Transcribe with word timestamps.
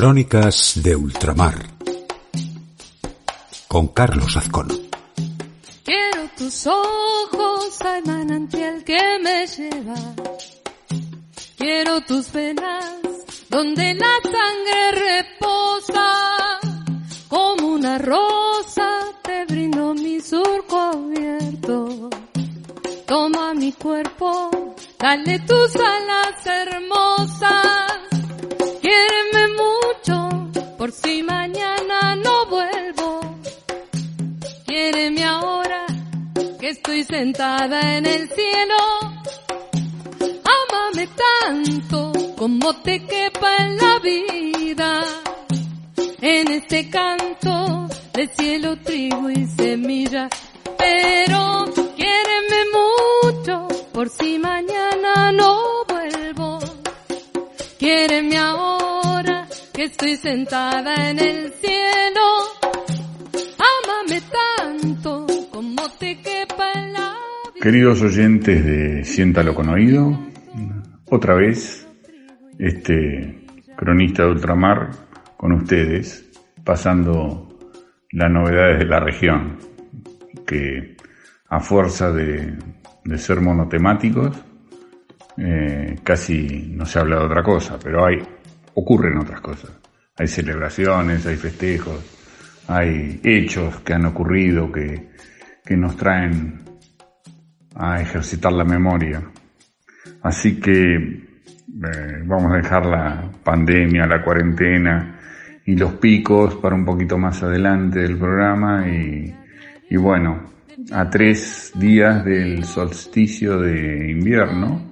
Crónicas 0.00 0.80
de 0.82 0.96
Ultramar 0.96 1.56
con 3.68 3.88
Carlos 3.88 4.34
Azcón. 4.34 4.68
Quiero 5.84 6.26
tus 6.38 6.66
ojos 6.66 7.78
al 7.82 8.06
manantial 8.06 8.82
que 8.82 8.98
me 9.22 9.46
lleva. 9.46 10.14
Quiero 11.58 12.00
tus 12.00 12.32
venas 12.32 12.96
donde 13.50 13.92
la 13.92 14.14
sangre 14.22 15.18
reposa. 15.28 16.60
Como 17.28 17.74
una 17.74 17.98
rosa 17.98 19.02
te 19.22 19.44
brindo 19.52 19.92
mi 19.92 20.18
surco 20.18 20.78
abierto. 20.78 22.08
Toma 23.06 23.52
mi 23.52 23.70
cuerpo, 23.72 24.74
dale 24.98 25.40
tus 25.40 25.76
alas 25.76 26.46
hermosas. 26.46 27.99
Si 30.92 31.22
mañana 31.22 32.16
no 32.16 32.46
vuelvo. 32.46 33.20
Quiéreme 34.66 35.24
ahora, 35.24 35.86
que 36.58 36.70
estoy 36.70 37.04
sentada 37.04 37.96
en 37.96 38.06
el 38.06 38.28
cielo. 38.28 38.76
Ámame 40.58 41.08
tanto 41.24 42.12
como 42.36 42.74
te 42.82 43.06
quepa 43.06 43.56
en 43.58 43.76
la 43.76 43.98
vida. 44.00 45.04
En 46.20 46.50
este 46.50 46.90
canto 46.90 47.88
de 48.12 48.26
cielo, 48.34 48.76
trigo 48.78 49.30
y 49.30 49.46
semilla. 49.46 50.28
Pero 50.76 51.66
quiéreme 51.94 52.60
mucho 52.74 53.68
por 53.92 54.08
si 54.08 54.40
mañana 54.40 55.30
no 55.30 55.84
vuelvo. 55.86 56.58
Quiéreme 57.78 58.36
ahora 58.38 58.79
que 59.80 59.86
estoy 59.86 60.14
sentada 60.16 61.08
en 61.08 61.18
el 61.18 61.50
cielo. 61.52 62.20
Ámame 63.56 64.20
tanto 64.20 65.26
como 65.50 65.88
te 65.98 66.18
quepa 66.20 66.72
en 66.74 66.92
la 66.92 67.14
vida. 67.14 67.62
Queridos 67.62 68.02
oyentes 68.02 68.62
de 68.62 69.04
Siéntalo 69.04 69.54
con 69.54 69.70
Oído, 69.70 70.20
otra 71.08 71.34
vez 71.34 71.88
este 72.58 73.46
cronista 73.74 74.24
de 74.24 74.32
ultramar 74.32 74.90
con 75.38 75.52
ustedes, 75.52 76.30
pasando 76.62 77.48
las 78.12 78.30
novedades 78.30 78.80
de 78.80 78.84
la 78.84 79.00
región, 79.00 79.56
que 80.46 80.94
a 81.48 81.58
fuerza 81.58 82.12
de, 82.12 82.54
de 83.02 83.16
ser 83.16 83.40
monotemáticos, 83.40 84.44
eh, 85.38 85.96
casi 86.04 86.70
no 86.70 86.84
se 86.84 86.98
habla 86.98 87.20
de 87.20 87.24
otra 87.24 87.42
cosa, 87.42 87.78
pero 87.82 88.04
hay, 88.04 88.18
ocurren 88.74 89.18
otras 89.18 89.40
cosas. 89.40 89.70
Hay 90.16 90.26
celebraciones, 90.26 91.26
hay 91.26 91.36
festejos, 91.36 92.64
hay 92.68 93.20
hechos 93.24 93.80
que 93.80 93.94
han 93.94 94.06
ocurrido 94.06 94.70
que, 94.70 95.10
que 95.64 95.76
nos 95.76 95.96
traen 95.96 96.60
a 97.74 98.00
ejercitar 98.00 98.52
la 98.52 98.64
memoria. 98.64 99.22
Así 100.22 100.60
que 100.60 100.94
eh, 100.96 102.22
vamos 102.24 102.52
a 102.52 102.56
dejar 102.56 102.84
la 102.86 103.30
pandemia, 103.42 104.06
la 104.06 104.22
cuarentena 104.22 105.18
y 105.64 105.76
los 105.76 105.94
picos 105.94 106.56
para 106.56 106.74
un 106.74 106.84
poquito 106.84 107.16
más 107.16 107.42
adelante 107.42 108.00
del 108.00 108.18
programa 108.18 108.88
y, 108.88 109.34
y 109.88 109.96
bueno, 109.96 110.50
a 110.92 111.08
tres 111.08 111.72
días 111.74 112.24
del 112.24 112.64
solsticio 112.64 113.58
de 113.60 114.10
invierno, 114.10 114.89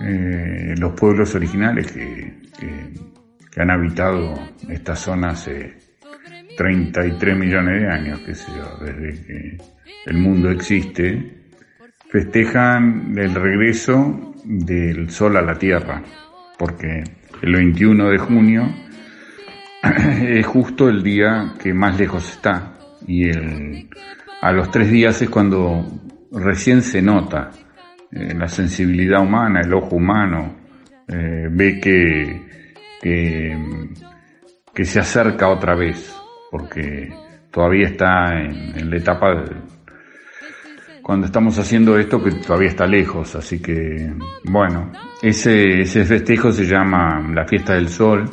eh, 0.00 0.74
los 0.78 0.92
pueblos 0.92 1.34
originales 1.34 1.92
que, 1.92 2.34
que, 2.58 3.60
han 3.60 3.70
habitado 3.72 4.34
esta 4.68 4.94
zona 4.94 5.30
hace 5.30 5.76
33 6.56 7.36
millones 7.36 7.80
de 7.80 7.88
años, 7.90 8.20
que 8.20 8.32
sé 8.32 8.52
desde 8.80 9.26
que 9.26 9.58
el 10.06 10.16
mundo 10.16 10.48
existe, 10.50 11.42
festejan 12.08 13.18
el 13.18 13.34
regreso 13.34 14.34
del 14.44 15.10
sol 15.10 15.36
a 15.38 15.42
la 15.42 15.58
Tierra, 15.58 16.00
porque 16.56 17.02
el 17.42 17.52
21 17.52 18.10
de 18.10 18.18
junio 18.18 18.74
es 20.22 20.46
justo 20.46 20.88
el 20.88 21.02
día 21.02 21.54
que 21.60 21.74
más 21.74 21.98
lejos 21.98 22.30
está 22.30 22.74
y 23.06 23.28
el, 23.28 23.88
a 24.40 24.52
los 24.52 24.70
tres 24.70 24.90
días 24.90 25.20
es 25.22 25.30
cuando 25.30 25.84
recién 26.30 26.82
se 26.82 27.02
nota 27.02 27.50
eh, 28.10 28.34
la 28.34 28.48
sensibilidad 28.48 29.22
humana, 29.22 29.60
el 29.60 29.72
ojo 29.74 29.96
humano, 29.96 30.56
eh, 31.06 31.48
ve 31.50 31.78
que, 31.80 32.42
que, 33.00 33.56
que, 34.74 34.84
se 34.84 35.00
acerca 35.00 35.48
otra 35.48 35.74
vez, 35.74 36.14
porque 36.50 37.12
todavía 37.50 37.88
está 37.88 38.40
en, 38.40 38.90
la 38.90 38.96
etapa 38.96 39.34
de, 39.34 39.56
cuando 41.02 41.26
estamos 41.26 41.58
haciendo 41.58 41.98
esto 41.98 42.22
que 42.22 42.30
todavía 42.32 42.68
está 42.68 42.86
lejos, 42.86 43.34
así 43.34 43.60
que 43.60 44.12
bueno, 44.44 44.92
ese, 45.22 45.80
ese 45.80 46.04
festejo 46.04 46.52
se 46.52 46.64
llama 46.64 47.20
la 47.34 47.46
fiesta 47.46 47.74
del 47.74 47.88
sol, 47.88 48.24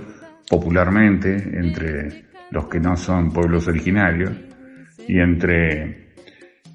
popularmente, 0.50 1.35
entre 1.35 2.25
los 2.52 2.68
que 2.68 2.80
no 2.80 2.96
son 2.96 3.31
pueblos 3.31 3.68
originarios, 3.68 4.31
y 5.08 5.19
entre 5.19 6.04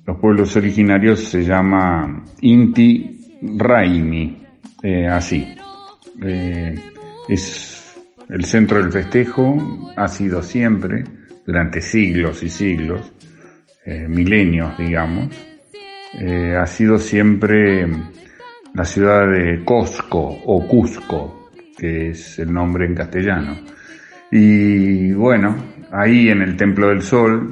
los 0.07 0.19
pueblos 0.19 0.57
originarios 0.57 1.21
se 1.21 1.43
llama 1.43 2.25
Inti 2.41 3.39
Raimi, 3.57 4.47
eh, 4.83 5.07
así. 5.07 5.47
Eh, 6.23 6.75
es 7.29 7.99
el 8.29 8.45
centro 8.45 8.83
del 8.83 8.93
festejo, 8.93 9.93
ha 9.97 10.09
sido 10.09 10.43
siempre, 10.43 11.05
durante 11.47 11.81
siglos 11.81 12.43
y 12.43 12.49
siglos, 12.49 13.13
eh, 13.85 14.07
milenios, 14.09 14.77
digamos, 14.79 15.29
ha 16.13 16.67
sido 16.67 16.99
siempre 16.99 17.87
la 18.75 18.85
ciudad 18.85 19.31
de 19.31 19.63
Cusco 19.65 20.39
o 20.45 20.67
Cusco, 20.67 21.51
que 21.77 22.11
es 22.11 22.39
el 22.41 22.53
nombre 22.53 22.87
en 22.87 22.95
castellano. 22.95 23.57
Y 24.31 25.13
bueno, 25.13 25.57
ahí 25.91 26.29
en 26.29 26.43
el 26.43 26.57
Templo 26.57 26.89
del 26.89 27.03
Sol 27.03 27.51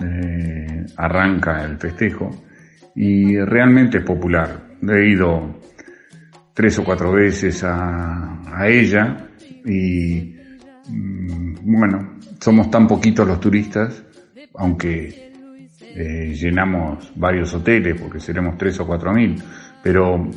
eh, 0.00 0.57
arranca 0.98 1.64
el 1.64 1.78
festejo 1.78 2.30
y 2.94 3.38
realmente 3.38 3.98
es 3.98 4.04
popular. 4.04 4.68
He 4.82 5.10
ido 5.10 5.60
tres 6.52 6.78
o 6.80 6.84
cuatro 6.84 7.12
veces 7.12 7.62
a, 7.64 8.34
ella 8.66 9.28
y 9.64 10.34
mm, 10.88 11.54
bueno, 11.62 12.18
somos 12.40 12.70
tan 12.70 12.88
poquitos 12.88 13.26
los 13.26 13.38
turistas, 13.38 14.04
aunque 14.56 15.30
eh, 15.94 16.32
llenamos 16.34 17.12
varios 17.14 17.54
hoteles 17.54 18.00
porque 18.00 18.18
seremos 18.18 18.58
tres 18.58 18.80
o 18.80 18.86
cuatro 18.86 19.12
mil, 19.12 19.40
pero 19.82 20.28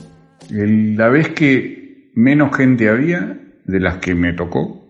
la 0.49 1.09
vez 1.09 1.29
que 1.29 2.11
menos 2.13 2.55
gente 2.55 2.87
había 2.89 3.39
de 3.65 3.79
las 3.79 3.97
que 3.97 4.13
me 4.13 4.33
tocó 4.33 4.80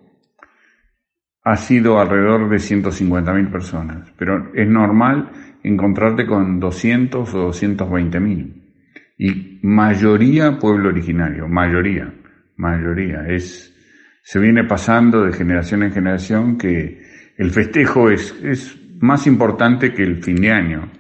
ha 1.44 1.56
sido 1.56 2.00
alrededor 2.00 2.50
de 2.50 2.59
150 2.59 3.34
mil 3.34 3.47
personas, 3.50 4.12
pero 4.18 4.52
es 4.53 4.68
normal 4.68 5.31
encontrarte 5.63 6.25
con 6.25 6.59
200 6.59 7.34
o 7.34 7.38
220 7.40 8.19
mil 8.19 8.62
y 9.18 9.59
mayoría 9.63 10.57
pueblo 10.57 10.90
originario, 10.90 11.47
mayoría, 11.47 12.13
mayoría 12.57 13.28
es 13.28 13.72
se 14.24 14.40
viene 14.40 14.63
pasando 14.63 15.24
de 15.24 15.34
generación 15.34 15.84
en 15.84 15.91
generación 15.91 16.57
que 16.57 17.01
el 17.38 17.51
festejo 17.51 18.09
es, 18.09 18.35
es 18.44 18.80
más 19.00 19.25
importante 19.25 19.94
que 19.94 20.03
el 20.03 20.24
fin 20.24 20.35
de 20.35 20.51
año, 20.51 20.91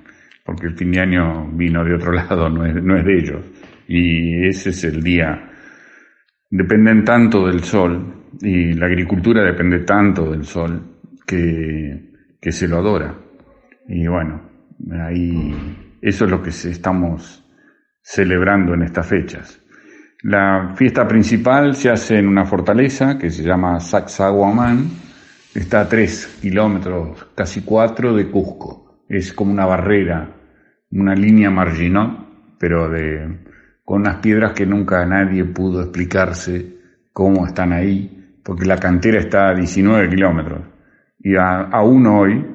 porque 0.43 0.67
el 0.67 0.75
fin 0.75 0.91
de 0.91 1.01
año 1.01 1.47
vino 1.53 1.83
de 1.83 1.95
otro 1.95 2.11
lado, 2.13 2.49
no 2.49 2.65
es, 2.65 2.83
no 2.83 2.97
es 2.97 3.05
de 3.05 3.17
ellos. 3.17 3.45
Y 3.87 4.47
ese 4.47 4.71
es 4.71 4.83
el 4.83 5.03
día. 5.03 5.49
Dependen 6.49 7.05
tanto 7.05 7.47
del 7.47 7.63
sol 7.63 8.20
y 8.39 8.73
la 8.73 8.85
agricultura 8.85 9.43
depende 9.43 9.79
tanto 9.79 10.31
del 10.31 10.45
sol 10.45 10.81
que, 11.25 12.11
que 12.39 12.51
se 12.51 12.67
lo 12.67 12.77
adora. 12.77 13.13
Y 13.87 14.07
bueno, 14.07 14.41
ahí 15.05 15.97
eso 16.01 16.25
es 16.25 16.31
lo 16.31 16.41
que 16.41 16.49
estamos 16.49 17.43
celebrando 18.01 18.73
en 18.73 18.83
estas 18.83 19.07
fechas. 19.07 19.61
La 20.23 20.73
fiesta 20.75 21.07
principal 21.07 21.75
se 21.75 21.89
hace 21.89 22.19
en 22.19 22.27
una 22.27 22.45
fortaleza 22.45 23.17
que 23.17 23.29
se 23.29 23.43
llama 23.43 23.79
Sacsayhuamán, 23.79 24.87
está 25.53 25.81
a 25.81 25.89
tres 25.89 26.37
kilómetros, 26.41 27.27
casi 27.35 27.61
cuatro 27.61 28.15
de 28.15 28.29
Cusco. 28.29 29.03
Es 29.09 29.33
como 29.33 29.51
una 29.51 29.65
barrera, 29.65 30.29
una 30.91 31.15
línea 31.15 31.49
marginal, 31.49 32.27
pero 32.59 32.89
de, 32.89 33.39
con 33.83 34.01
unas 34.01 34.17
piedras 34.17 34.53
que 34.53 34.65
nunca 34.65 35.05
nadie 35.05 35.43
pudo 35.45 35.81
explicarse 35.81 36.77
cómo 37.11 37.45
están 37.45 37.73
ahí, 37.73 38.20
porque 38.43 38.65
la 38.65 38.77
cantera 38.77 39.19
está 39.19 39.49
a 39.49 39.55
19 39.55 40.09
kilómetros. 40.09 40.61
Y 41.19 41.35
aún 41.35 42.07
hoy, 42.07 42.45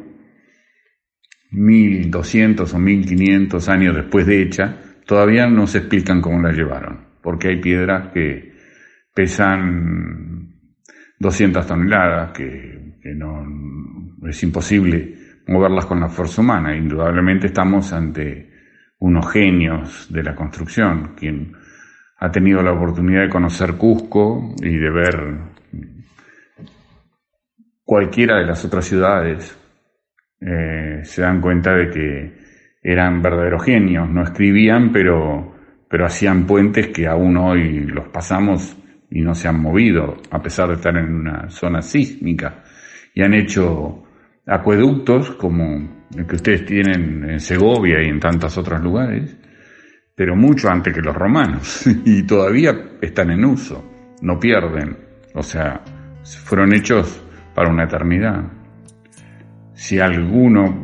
1200 1.50 2.74
o 2.74 2.78
1500 2.78 3.68
años 3.68 3.94
después 3.94 4.26
de 4.26 4.42
hecha, 4.42 4.76
todavía 5.06 5.46
no 5.46 5.66
se 5.66 5.78
explican 5.78 6.20
cómo 6.20 6.40
la 6.42 6.52
llevaron, 6.52 7.06
porque 7.22 7.48
hay 7.48 7.60
piedras 7.60 8.12
que 8.12 8.54
pesan 9.14 10.52
200 11.18 11.66
toneladas, 11.66 12.32
que, 12.32 12.76
no 13.14 13.46
es 14.28 14.42
imposible 14.42 15.14
moverlas 15.46 15.86
con 15.86 16.00
la 16.00 16.08
fuerza 16.08 16.40
humana. 16.40 16.76
Indudablemente 16.76 17.46
estamos 17.46 17.92
ante 17.92 18.50
unos 18.98 19.30
genios 19.30 20.12
de 20.12 20.24
la 20.24 20.34
construcción, 20.34 21.14
quien 21.16 21.52
ha 22.18 22.30
tenido 22.30 22.62
la 22.62 22.72
oportunidad 22.72 23.22
de 23.22 23.28
conocer 23.28 23.74
Cusco 23.74 24.54
y 24.60 24.76
de 24.76 24.90
ver 24.90 25.55
cualquiera 27.86 28.38
de 28.38 28.46
las 28.46 28.64
otras 28.64 28.84
ciudades, 28.84 29.56
eh, 30.40 31.00
se 31.04 31.22
dan 31.22 31.40
cuenta 31.40 31.72
de 31.72 31.88
que 31.88 32.46
eran 32.82 33.22
verdaderos 33.22 33.64
genios, 33.64 34.10
no 34.10 34.22
escribían, 34.22 34.92
pero, 34.92 35.54
pero 35.88 36.04
hacían 36.04 36.46
puentes 36.46 36.88
que 36.88 37.06
aún 37.06 37.36
hoy 37.36 37.86
los 37.86 38.08
pasamos 38.08 38.76
y 39.10 39.22
no 39.22 39.34
se 39.34 39.48
han 39.48 39.60
movido, 39.60 40.16
a 40.30 40.42
pesar 40.42 40.68
de 40.68 40.74
estar 40.74 40.96
en 40.96 41.14
una 41.14 41.48
zona 41.48 41.80
sísmica, 41.80 42.64
y 43.14 43.22
han 43.22 43.34
hecho 43.34 44.02
acueductos 44.44 45.30
como 45.32 46.06
el 46.14 46.26
que 46.26 46.36
ustedes 46.36 46.66
tienen 46.66 47.30
en 47.30 47.40
Segovia 47.40 48.02
y 48.02 48.08
en 48.08 48.18
tantos 48.18 48.58
otros 48.58 48.80
lugares, 48.82 49.36
pero 50.14 50.34
mucho 50.34 50.68
antes 50.68 50.92
que 50.92 51.02
los 51.02 51.14
romanos, 51.14 51.86
y 52.04 52.24
todavía 52.24 52.72
están 53.00 53.30
en 53.30 53.44
uso, 53.44 54.16
no 54.22 54.40
pierden, 54.40 54.96
o 55.34 55.42
sea, 55.42 55.82
fueron 56.24 56.72
hechos 56.74 57.22
para 57.56 57.70
una 57.70 57.84
eternidad. 57.84 58.44
Si 59.72 59.98
alguno 59.98 60.78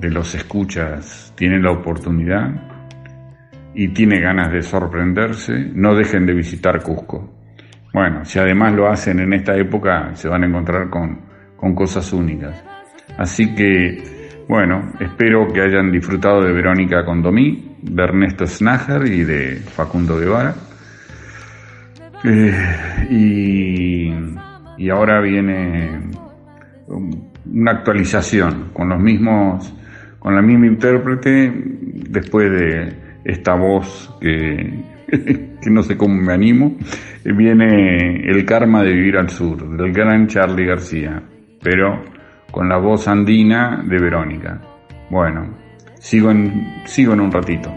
de 0.00 0.10
los 0.10 0.34
escuchas 0.34 1.34
tiene 1.36 1.60
la 1.60 1.70
oportunidad 1.70 2.50
y 3.74 3.88
tiene 3.88 4.20
ganas 4.20 4.50
de 4.50 4.62
sorprenderse, 4.62 5.52
no 5.74 5.94
dejen 5.94 6.24
de 6.24 6.32
visitar 6.32 6.82
Cusco. 6.82 7.30
Bueno, 7.92 8.24
si 8.24 8.38
además 8.38 8.72
lo 8.72 8.88
hacen 8.88 9.20
en 9.20 9.34
esta 9.34 9.54
época, 9.54 10.14
se 10.14 10.28
van 10.28 10.44
a 10.44 10.46
encontrar 10.46 10.88
con, 10.88 11.20
con 11.56 11.74
cosas 11.74 12.10
únicas. 12.14 12.64
Así 13.18 13.54
que, 13.54 14.42
bueno, 14.48 14.92
espero 14.98 15.46
que 15.52 15.60
hayan 15.60 15.92
disfrutado 15.92 16.42
de 16.42 16.52
Verónica 16.52 17.04
Condomí, 17.04 17.76
de 17.82 18.02
Ernesto 18.02 18.46
Snager 18.46 19.06
y 19.06 19.24
de 19.24 19.56
Facundo 19.56 20.18
Guevara. 20.18 20.54
Eh, 22.24 23.06
y, 23.10 24.10
y 24.80 24.88
ahora 24.88 25.20
viene 25.20 26.00
una 26.88 27.70
actualización 27.70 28.70
con 28.72 28.88
los 28.88 28.98
mismos, 28.98 29.74
con 30.18 30.34
la 30.34 30.40
misma 30.40 30.68
intérprete, 30.68 31.52
después 32.08 32.50
de 32.50 32.96
esta 33.22 33.56
voz 33.56 34.16
que, 34.22 34.82
que 35.60 35.70
no 35.70 35.82
sé 35.82 35.98
cómo 35.98 36.14
me 36.14 36.32
animo, 36.32 36.76
viene 37.24 38.26
El 38.26 38.42
karma 38.46 38.82
de 38.82 38.94
vivir 38.94 39.18
al 39.18 39.28
sur, 39.28 39.76
del 39.76 39.92
gran 39.92 40.26
Charlie 40.28 40.64
García, 40.64 41.22
pero 41.62 42.02
con 42.50 42.66
la 42.70 42.78
voz 42.78 43.06
andina 43.06 43.84
de 43.86 43.98
Verónica. 43.98 44.62
Bueno, 45.10 45.58
sigo 45.98 46.30
en, 46.30 46.84
sigo 46.86 47.12
en 47.12 47.20
un 47.20 47.30
ratito. 47.30 47.70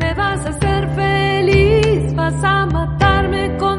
Me 0.00 0.14
vas 0.14 0.46
a 0.46 0.48
hacer 0.48 0.88
feliz, 0.94 2.14
vas 2.14 2.42
a 2.42 2.64
matarme 2.64 3.56
con 3.58 3.71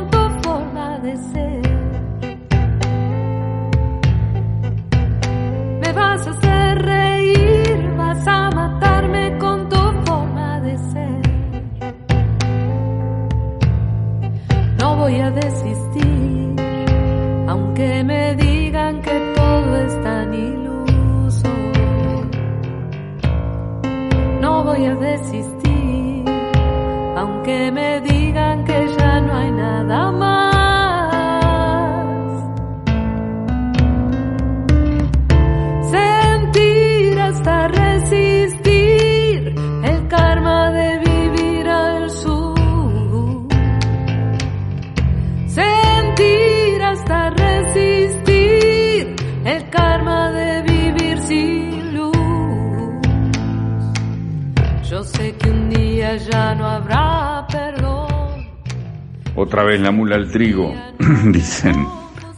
Otra 59.53 59.65
vez 59.65 59.81
la 59.81 59.91
mula 59.91 60.15
al 60.15 60.31
trigo, 60.31 60.73
dicen, 61.25 61.85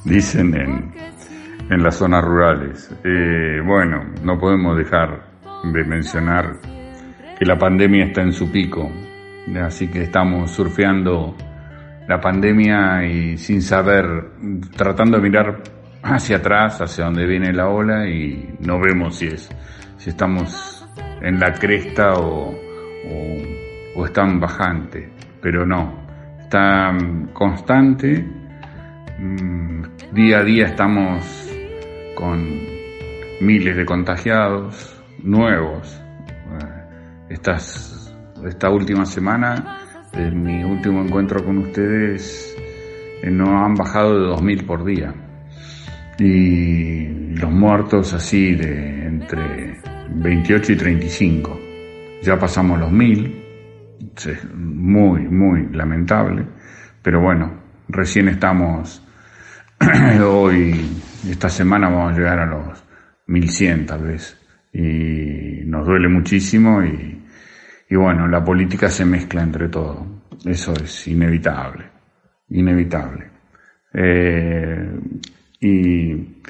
dicen 0.03 0.53
en, 0.53 0.93
en 1.69 1.81
las 1.81 1.95
zonas 1.95 2.21
rurales. 2.21 2.93
Eh, 3.05 3.61
bueno, 3.65 4.03
no 4.21 4.37
podemos 4.37 4.75
dejar 4.75 5.23
de 5.63 5.83
mencionar 5.85 6.57
que 7.39 7.45
la 7.45 7.57
pandemia 7.57 8.03
está 8.03 8.21
en 8.21 8.33
su 8.33 8.51
pico, 8.51 8.91
así 9.63 9.87
que 9.87 10.01
estamos 10.01 10.51
surfeando 10.51 11.37
la 12.05 12.19
pandemia 12.19 13.05
y 13.05 13.37
sin 13.37 13.61
saber, 13.61 14.31
tratando 14.75 15.15
de 15.15 15.23
mirar 15.23 15.63
hacia 16.03 16.35
atrás, 16.35 16.81
hacia 16.81 17.05
donde 17.05 17.25
viene 17.25 17.53
la 17.53 17.69
ola 17.69 18.09
y 18.09 18.57
no 18.59 18.77
vemos 18.77 19.19
si 19.19 19.27
es, 19.27 19.49
si 19.95 20.09
estamos 20.09 20.85
en 21.21 21.39
la 21.39 21.53
cresta 21.53 22.15
o, 22.15 22.53
o 23.95 24.05
están 24.05 24.37
bajante, 24.37 25.13
pero 25.41 25.65
no, 25.65 26.04
está 26.45 26.95
constante, 27.33 28.23
mm, 29.17 29.83
día 30.13 30.39
a 30.39 30.43
día 30.43 30.65
estamos 30.67 31.25
con 32.13 32.59
miles 33.41 33.75
de 33.75 33.85
contagiados 33.85 35.03
nuevos. 35.23 35.99
Eh, 36.61 37.33
estas, 37.33 38.15
esta 38.45 38.69
última 38.69 39.05
semana, 39.05 39.79
en 40.13 40.43
mi 40.43 40.63
último 40.63 41.01
encuentro 41.01 41.43
con 41.43 41.57
ustedes, 41.57 42.55
eh, 43.23 43.31
no 43.31 43.65
han 43.65 43.73
bajado 43.73 44.13
de 44.19 44.27
2.000 44.27 44.65
por 44.67 44.85
día. 44.85 45.13
Y 46.19 47.07
los 47.35 47.51
muertos 47.51 48.13
así 48.13 48.53
de 48.53 49.07
entre 49.07 49.81
28 50.09 50.73
y 50.73 50.75
35. 50.75 51.59
Ya 52.21 52.37
pasamos 52.37 52.79
los 52.79 52.91
1.000 52.91 53.44
muy, 54.53 55.21
muy 55.27 55.67
lamentable, 55.71 56.45
pero 57.01 57.21
bueno, 57.21 57.51
recién 57.87 58.27
estamos, 58.29 59.05
hoy, 60.23 60.89
esta 61.29 61.49
semana 61.49 61.89
vamos 61.89 62.13
a 62.13 62.17
llegar 62.17 62.39
a 62.39 62.45
los 62.45 62.83
1100 63.27 63.85
tal 63.85 64.03
vez, 64.03 64.39
y 64.73 65.65
nos 65.65 65.85
duele 65.85 66.07
muchísimo 66.09 66.83
y, 66.83 67.23
y 67.89 67.95
bueno, 67.95 68.27
la 68.27 68.43
política 68.43 68.89
se 68.89 69.05
mezcla 69.05 69.41
entre 69.41 69.69
todo, 69.69 70.23
eso 70.45 70.73
es 70.73 71.07
inevitable, 71.07 71.85
inevitable. 72.49 73.29
Eh, 73.93 74.99
y 75.61 76.41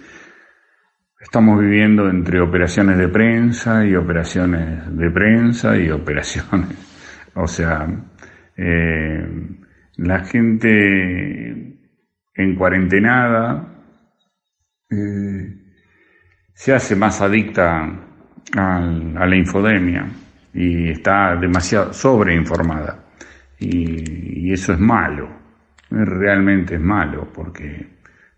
estamos 1.19 1.60
viviendo 1.60 2.10
entre 2.10 2.41
operaciones 2.41 2.98
de 2.98 3.07
prensa 3.07 3.86
y 3.86 3.95
operaciones 3.95 4.98
de 4.98 5.12
prensa 5.12 5.77
y 5.77 5.91
operaciones 5.91 6.85
o 7.36 7.48
sea, 7.48 7.88
eh, 8.58 9.27
la 9.98 10.25
gente 10.25 11.77
en 12.34 12.56
cuarentenada 12.56 13.68
eh, 14.89 15.56
se 16.54 16.74
hace 16.74 16.96
más 16.96 17.22
adicta 17.22 17.84
a, 18.56 18.80
la 18.80 19.36
infodemia 19.36 20.06
y 20.54 20.89
está 20.89 21.36
demasiado 21.36 21.94
sobreinformada. 21.94 23.04
Y, 23.60 24.48
y 24.48 24.54
eso 24.54 24.74
es 24.74 24.80
malo, 24.80 25.30
realmente 25.89 26.75
es 26.75 26.82
malo 26.82 27.32
porque 27.34 27.96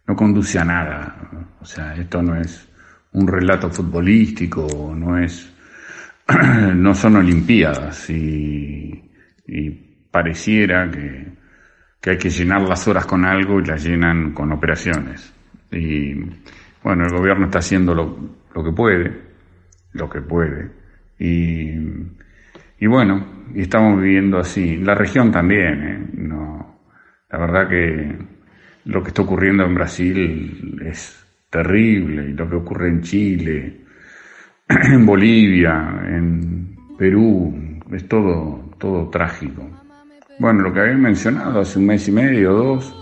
no 0.08 0.16
conduce 0.16 0.60
a 0.60 0.66
nada. 0.66 1.16
O 1.60 1.66
sea, 1.66 1.96
esto 1.96 2.22
no 2.22 2.36
es 2.36 2.68
un 3.13 3.27
relato 3.27 3.70
futbolístico, 3.70 4.94
no 4.96 5.18
es 5.18 5.56
no 6.75 6.93
son 6.93 7.15
Olimpiadas 7.17 8.10
y, 8.10 9.03
pareciera 10.12 10.89
que, 10.91 11.38
hay 12.10 12.17
que 12.17 12.29
llenar 12.29 12.62
las 12.62 12.88
horas 12.88 13.05
con 13.05 13.25
algo 13.25 13.60
y 13.60 13.65
las 13.65 13.84
llenan 13.84 14.34
con 14.34 14.51
operaciones. 14.51 15.34
Y 15.72 16.13
bueno, 16.81 17.05
el 17.05 17.12
gobierno 17.12 17.46
está 17.46 17.60
haciendo 17.60 17.93
lo, 17.93 18.63
que 18.63 18.72
puede, 18.72 19.12
lo 19.93 20.10
que 20.10 20.22
puede. 20.22 20.72
Y, 21.19 21.74
y 22.79 22.88
bueno, 22.88 23.46
y 23.53 23.62
estamos 23.62 24.01
viviendo 24.01 24.38
así. 24.38 24.77
La 24.77 24.96
región 24.96 25.31
también, 25.31 25.84
¿eh? 25.84 26.10
no, 26.13 26.79
La 27.29 27.39
verdad 27.39 27.67
que 27.67 28.17
lo 28.86 29.03
que 29.03 29.10
está 29.10 29.22
ocurriendo 29.22 29.65
en 29.65 29.75
Brasil 29.75 30.81
es 30.86 31.25
terrible 31.50 32.29
y 32.29 32.34
lo 32.34 32.50
que 32.50 32.55
ocurre 32.55 32.89
en 32.89 33.01
Chile, 33.01 33.81
en 34.69 35.05
Bolivia, 35.05 36.01
en 36.07 36.75
Perú, 36.97 37.53
es 37.91 38.07
todo, 38.07 38.71
todo 38.77 39.09
trágico. 39.09 39.63
Bueno, 40.39 40.62
lo 40.62 40.74
que 40.74 40.81
había 40.81 40.97
mencionado 40.97 41.62
hace 41.62 41.79
un 41.79 41.86
mes 41.86 42.07
y 42.07 42.12
medio 42.12 42.53
dos, 42.53 42.93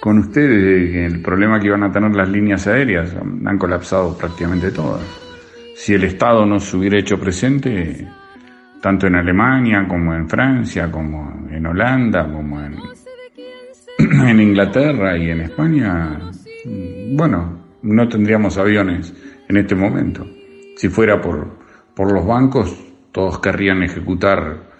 con 0.00 0.18
ustedes, 0.18 1.12
el 1.12 1.22
problema 1.22 1.58
que 1.58 1.68
iban 1.68 1.82
a 1.84 1.90
tener 1.90 2.14
las 2.14 2.28
líneas 2.28 2.66
aéreas, 2.66 3.14
han 3.14 3.58
colapsado 3.58 4.16
prácticamente 4.18 4.70
todas. 4.70 5.02
Si 5.76 5.94
el 5.94 6.04
Estado 6.04 6.44
no 6.44 6.60
se 6.60 6.76
hubiera 6.76 6.98
hecho 6.98 7.18
presente, 7.18 8.06
tanto 8.80 9.06
en 9.06 9.14
Alemania 9.14 9.86
como 9.88 10.14
en 10.14 10.28
Francia, 10.28 10.90
como 10.90 11.48
en 11.50 11.66
Holanda, 11.66 12.30
como 12.30 12.60
en, 12.60 12.76
en 14.28 14.40
Inglaterra 14.40 15.16
y 15.16 15.30
en 15.30 15.40
España, 15.40 16.18
bueno, 17.12 17.64
no 17.82 18.08
tendríamos 18.08 18.58
aviones 18.58 19.14
en 19.48 19.56
este 19.56 19.74
momento. 19.74 20.26
Si 20.76 20.88
fuera 20.88 21.20
por, 21.20 21.58
por 21.94 22.12
los 22.12 22.26
bancos, 22.26 22.76
todos 23.12 23.38
querrían 23.38 23.82
ejecutar 23.82 24.70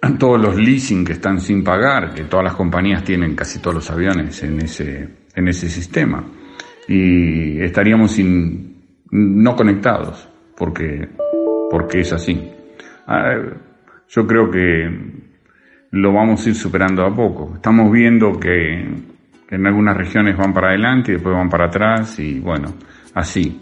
todos 0.18 0.40
los 0.40 0.56
leasing 0.56 1.04
que 1.04 1.12
están 1.12 1.40
sin 1.40 1.62
pagar, 1.64 2.14
que 2.14 2.24
todas 2.24 2.44
las 2.44 2.54
compañías 2.54 3.04
tienen 3.04 3.34
casi 3.34 3.60
todos 3.60 3.74
los 3.76 3.90
aviones 3.90 4.42
en 4.42 4.60
ese, 4.60 5.08
en 5.34 5.48
ese 5.48 5.68
sistema. 5.68 6.24
Y 6.86 7.60
estaríamos 7.60 8.12
sin, 8.12 9.00
no 9.10 9.56
conectados, 9.56 10.28
porque, 10.56 11.08
porque 11.70 12.00
es 12.00 12.12
así. 12.12 12.50
Ah, 13.06 13.34
yo 14.08 14.26
creo 14.26 14.50
que 14.50 14.88
lo 15.90 16.12
vamos 16.12 16.44
a 16.44 16.48
ir 16.48 16.54
superando 16.54 17.04
a 17.04 17.14
poco. 17.14 17.54
Estamos 17.54 17.90
viendo 17.90 18.38
que 18.38 18.84
en 19.50 19.66
algunas 19.66 19.96
regiones 19.96 20.36
van 20.36 20.52
para 20.52 20.68
adelante 20.68 21.12
y 21.12 21.14
después 21.14 21.34
van 21.34 21.48
para 21.48 21.66
atrás 21.66 22.18
y 22.18 22.40
bueno, 22.40 22.74
así, 23.14 23.60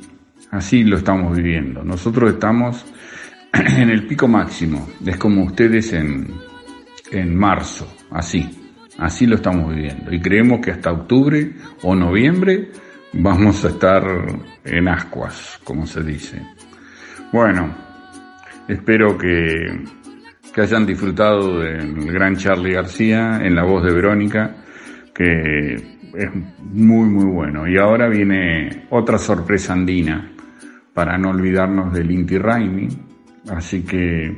así 0.53 0.85
lo 0.85 0.99
estamos 0.99 1.37
viviendo. 1.37 1.83
Nosotros 1.83 2.35
estamos 2.35 2.85
en 3.53 3.91
el 3.91 4.07
pico 4.07 4.29
máximo, 4.29 4.89
es 5.05 5.17
como 5.17 5.45
ustedes 5.45 5.93
en, 5.93 6.29
en 7.11 7.35
marzo, 7.35 7.93
así, 8.11 8.49
así 8.99 9.27
lo 9.27 9.37
estamos 9.37 9.75
viviendo. 9.75 10.13
Y 10.13 10.21
creemos 10.21 10.61
que 10.61 10.71
hasta 10.71 10.93
octubre 10.93 11.53
o 11.83 11.97
noviembre 11.97 12.71
vamos 13.15 13.65
a 13.65 13.69
estar 13.69 14.05
en 14.65 14.89
ascuas, 14.89 15.59
como 15.65 15.87
se 15.87 16.03
dice. 16.03 16.41
Bueno, 17.33 17.75
espero 18.69 19.17
que, 19.17 19.85
que 20.55 20.61
hayan 20.61 20.85
disfrutado 20.87 21.61
del 21.61 22.13
gran 22.13 22.37
Charlie 22.37 22.75
García 22.75 23.41
en 23.43 23.55
la 23.55 23.65
voz 23.65 23.85
de 23.85 23.95
Verónica, 23.95 24.57
que 25.15 25.93
es 26.15 26.31
muy 26.61 27.09
muy 27.09 27.25
bueno. 27.25 27.67
Y 27.67 27.79
ahora 27.79 28.09
viene 28.09 28.87
otra 28.91 29.17
sorpresa 29.17 29.73
andina, 29.73 30.32
para 30.95 31.19
no 31.19 31.31
olvidarnos 31.31 31.93
del 31.93 32.11
Inti 32.11 32.39
Raimi, 32.39 32.89
Así 33.51 33.83
que 33.83 34.37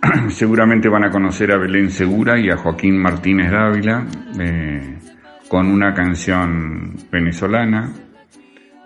seguramente 0.28 0.88
van 0.88 1.04
a 1.04 1.10
conocer 1.10 1.52
a 1.52 1.58
Belén 1.58 1.90
Segura 1.90 2.38
y 2.38 2.50
a 2.50 2.56
Joaquín 2.56 2.96
Martínez 2.98 3.50
Dávila 3.50 4.06
eh, 4.40 4.98
con 5.48 5.66
una 5.66 5.92
canción 5.92 6.94
venezolana 7.10 7.92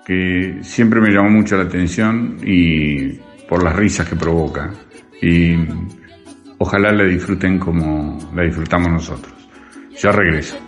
que 0.04 0.58
siempre 0.62 1.00
me 1.00 1.10
llamó 1.10 1.30
mucho 1.30 1.56
la 1.56 1.64
atención 1.64 2.38
y 2.42 3.12
por 3.48 3.62
las 3.62 3.76
risas 3.76 4.08
que 4.08 4.16
provoca. 4.16 4.70
Y 5.22 5.54
ojalá 6.58 6.92
la 6.92 7.04
disfruten 7.04 7.58
como 7.58 8.18
la 8.34 8.42
disfrutamos 8.42 8.90
nosotros. 8.90 9.34
Ya 10.00 10.10
regreso. 10.10 10.58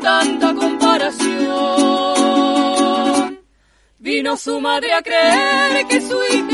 Tanta 0.00 0.54
comparación. 0.54 1.38
Vino 3.98 4.36
su 4.36 4.60
madre 4.60 4.92
a 4.92 5.02
creer 5.02 5.86
que 5.86 6.00
su 6.00 6.18
hija 6.32 6.49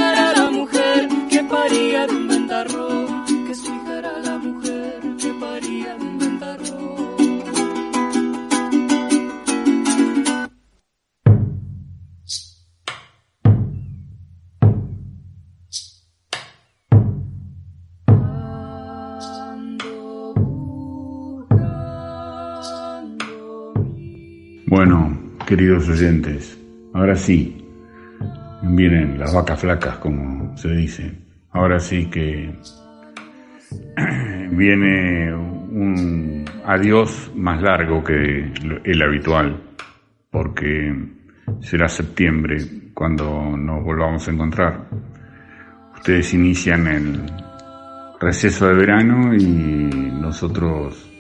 queridos 25.57 25.89
oyentes, 25.89 26.59
ahora 26.93 27.17
sí, 27.17 27.67
vienen 28.63 29.19
las 29.19 29.33
vacas 29.33 29.59
flacas, 29.59 29.97
como 29.97 30.55
se 30.55 30.69
dice. 30.69 31.11
Ahora 31.53 31.81
sí 31.81 32.11
que 32.11 32.55
viene 34.51 35.35
un 35.35 36.45
adiós 36.63 37.33
más 37.35 37.63
largo 37.63 38.05
que 38.05 38.53
el 38.85 39.03
habitual, 39.03 39.59
porque 40.31 40.95
será 41.61 41.89
septiembre 41.89 42.59
cuando 42.93 43.57
nos 43.57 43.83
volvamos 43.83 44.29
a 44.29 44.33
encontrar. 44.33 44.87
Ustedes 45.95 46.35
inician 46.35 46.87
el 46.87 47.23
receso 48.21 48.69
de 48.69 48.75
verano 48.75 49.35
y 49.35 49.41
nosotros 50.21 51.11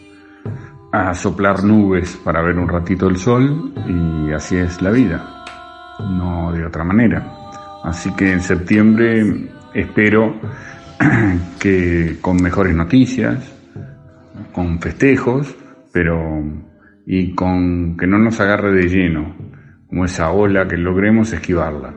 a 0.92 1.14
soplar 1.14 1.64
nubes 1.64 2.16
para 2.16 2.42
ver 2.42 2.58
un 2.58 2.68
ratito 2.68 3.08
el 3.08 3.16
sol 3.16 3.72
y 3.86 4.32
así 4.32 4.56
es 4.56 4.80
la 4.82 4.90
vida, 4.90 5.44
no 6.00 6.52
de 6.52 6.64
otra 6.64 6.84
manera. 6.84 7.26
Así 7.84 8.14
que 8.14 8.32
en 8.32 8.40
septiembre 8.40 9.48
espero 9.74 10.34
que 11.60 12.18
con 12.20 12.42
mejores 12.42 12.74
noticias, 12.74 13.52
con 14.52 14.80
festejos, 14.80 15.54
pero 15.92 16.42
y 17.06 17.34
con 17.34 17.96
que 17.96 18.06
no 18.06 18.18
nos 18.18 18.40
agarre 18.40 18.72
de 18.72 18.88
lleno, 18.88 19.36
como 19.88 20.04
esa 20.04 20.30
ola, 20.30 20.66
que 20.66 20.76
logremos 20.76 21.32
esquivarla, 21.32 21.94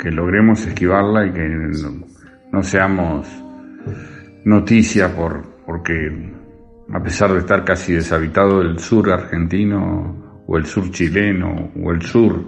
que 0.00 0.10
logremos 0.10 0.64
esquivarla 0.66 1.26
y 1.26 1.32
que 1.32 1.48
no, 1.48 2.06
no 2.52 2.62
seamos 2.62 3.26
noticia 4.44 5.14
por 5.14 5.58
porque 5.66 6.37
a 6.92 7.02
pesar 7.02 7.32
de 7.32 7.40
estar 7.40 7.64
casi 7.64 7.94
deshabitado 7.94 8.62
el 8.62 8.78
sur 8.78 9.10
argentino 9.10 10.42
o 10.46 10.56
el 10.56 10.64
sur 10.64 10.90
chileno 10.90 11.70
o 11.82 11.92
el 11.92 12.02
sur, 12.02 12.42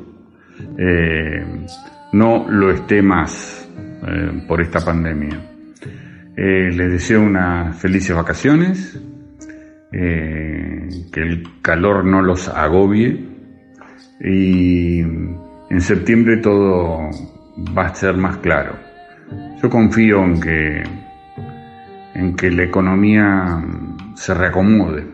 eh, 0.79 1.67
no 2.13 2.47
lo 2.49 2.71
esté 2.71 3.03
más 3.03 3.69
eh, 4.07 4.45
por 4.49 4.61
esta 4.61 4.81
pandemia. 4.81 5.41
Eh, 6.37 6.71
les 6.73 6.93
deseo 6.93 7.23
unas 7.23 7.77
felices 7.79 8.17
vacaciones, 8.17 9.01
que 9.93 11.21
el 11.21 11.43
calor 11.63 12.05
no 12.05 12.23
los 12.23 12.47
agobie 12.47 13.29
y 14.21 15.01
en 15.01 15.81
septiembre 15.81 16.37
todo 16.37 17.11
va 17.77 17.87
a 17.87 17.95
ser 17.95 18.17
más 18.17 18.37
claro. 18.37 18.77
Yo 19.61 19.69
confío 19.69 20.25
en 20.25 20.41
que, 20.41 20.83
en 22.15 22.37
que 22.37 22.51
la 22.53 22.63
economía 22.63 23.61
se 24.15 24.35
reacomode. 24.35 25.07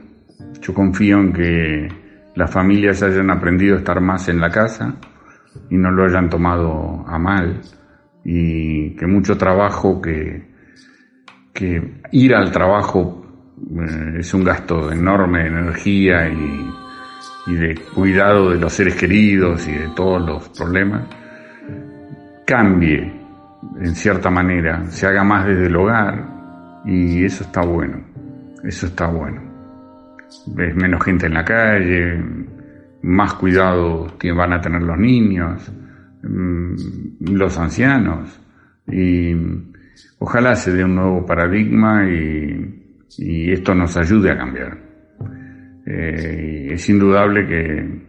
Yo 0.60 0.74
confío 0.74 1.18
en 1.18 1.32
que 1.32 1.88
las 2.34 2.50
familias 2.50 3.02
hayan 3.02 3.30
aprendido 3.30 3.76
a 3.76 3.78
estar 3.78 4.00
más 4.00 4.28
en 4.28 4.40
la 4.40 4.50
casa 4.50 4.94
y 5.70 5.76
no 5.76 5.90
lo 5.90 6.04
hayan 6.04 6.28
tomado 6.28 7.04
a 7.06 7.18
mal 7.18 7.60
y 8.24 8.90
que 8.96 9.06
mucho 9.06 9.38
trabajo 9.38 10.00
que, 10.00 10.50
que 11.54 12.00
ir 12.12 12.34
al 12.34 12.50
trabajo 12.50 13.24
eh, 13.58 14.16
es 14.18 14.34
un 14.34 14.44
gasto 14.44 14.90
enorme 14.90 15.44
de 15.44 15.48
energía 15.48 16.28
y, 16.28 16.70
y 17.46 17.54
de 17.54 17.74
cuidado 17.94 18.50
de 18.50 18.58
los 18.58 18.72
seres 18.72 18.96
queridos 18.96 19.66
y 19.68 19.72
de 19.72 19.88
todos 19.94 20.20
los 20.26 20.48
problemas, 20.50 21.04
cambie 22.44 23.12
en 23.80 23.94
cierta 23.94 24.30
manera, 24.30 24.84
se 24.90 25.06
haga 25.06 25.24
más 25.24 25.46
desde 25.46 25.66
el 25.66 25.76
hogar 25.76 26.82
y 26.84 27.24
eso 27.24 27.44
está 27.44 27.62
bueno. 27.62 28.05
Eso 28.64 28.86
está 28.86 29.06
bueno. 29.06 29.42
es 30.58 30.74
menos 30.74 31.04
gente 31.04 31.26
en 31.26 31.34
la 31.34 31.44
calle, 31.44 32.22
más 33.02 33.34
cuidado 33.34 34.16
que 34.18 34.32
van 34.32 34.52
a 34.52 34.60
tener 34.60 34.82
los 34.82 34.98
niños, 34.98 35.72
mm, 36.22 36.74
los 37.32 37.58
ancianos. 37.58 38.40
Y 38.88 39.34
ojalá 40.18 40.54
se 40.56 40.72
dé 40.72 40.84
un 40.84 40.96
nuevo 40.96 41.26
paradigma 41.26 42.08
y, 42.08 42.82
esto 43.18 43.74
nos 43.74 43.96
ayude 43.96 44.30
a 44.30 44.36
cambiar. 44.36 44.78
Eh, 45.86 46.68
es 46.72 46.88
indudable 46.90 47.46
que 47.46 48.06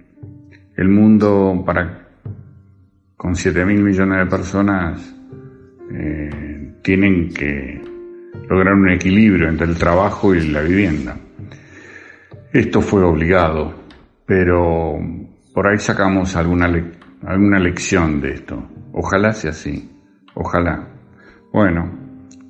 el 0.76 0.90
mundo 0.90 1.64
para 1.66 2.08
con 3.16 3.36
7 3.36 3.66
mil 3.66 3.84
millones 3.84 4.20
de 4.20 4.26
personas 4.26 5.16
eh, 5.92 6.74
tienen 6.84 7.30
que 7.34 7.82
lograr 8.50 8.74
un 8.74 8.90
equilibrio 8.90 9.50
entre 9.50 9.68
el 9.68 9.78
trabajo 9.78 10.34
y 10.34 10.48
la 10.48 10.62
vivienda. 10.62 11.18
Esto 12.52 12.82
fue 12.82 13.04
obligado, 13.04 13.74
pero 14.26 14.98
por 15.54 15.68
ahí 15.68 15.78
sacamos 15.80 16.36
alguna, 16.36 16.66
alguna 17.26 17.60
lección 17.60 18.22
de 18.22 18.34
esto. 18.34 18.70
Ojalá 18.94 19.34
sea 19.34 19.52
así, 19.52 19.92
ojalá. 20.34 20.88
Bueno, 21.52 21.92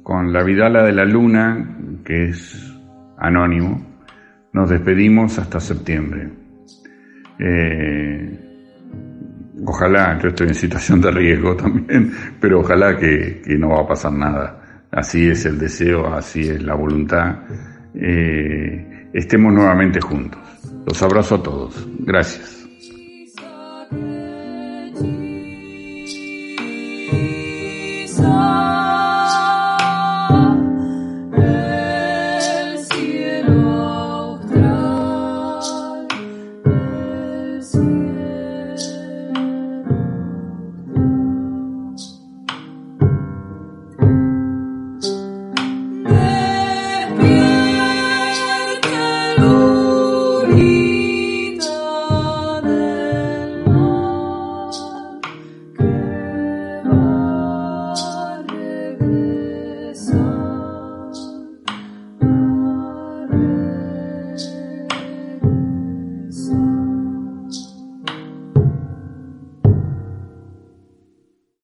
con 0.03 0.31
la 0.31 0.43
Vidala 0.43 0.83
de 0.83 0.93
la 0.93 1.05
Luna, 1.05 1.77
que 2.05 2.29
es 2.29 2.73
anónimo, 3.17 3.85
nos 4.53 4.69
despedimos 4.69 5.37
hasta 5.39 5.59
septiembre. 5.59 6.29
Eh, 7.39 8.39
ojalá, 9.65 10.17
yo 10.19 10.29
estoy 10.29 10.47
en 10.47 10.55
situación 10.55 11.01
de 11.01 11.11
riesgo 11.11 11.55
también, 11.57 12.11
pero 12.39 12.61
ojalá 12.61 12.95
que, 12.97 13.41
no 13.59 13.69
va 13.69 13.81
a 13.81 13.87
pasar 13.87 14.13
nada. 14.13 14.61
Así 14.91 15.29
es 15.29 15.45
el 15.45 15.57
deseo, 15.59 16.13
así 16.13 16.49
es 16.49 16.61
la 16.63 16.75
voluntad. 16.75 17.39
Eh, 17.93 19.09
estemos 19.13 19.53
nuevamente 19.53 19.99
juntos. 19.99 20.41
Los 20.85 21.01
abrazo 21.01 21.35
a 21.35 21.43
todos. 21.43 21.87
Gracias. 21.99 22.66